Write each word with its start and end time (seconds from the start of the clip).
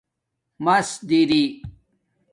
امس 0.61 0.89
دری 1.09 1.43